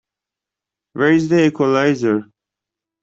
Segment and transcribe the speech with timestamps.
[0.93, 2.23] Where is the equalizer?